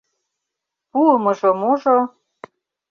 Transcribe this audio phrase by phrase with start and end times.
[0.91, 1.97] —Пуымыжо-можо...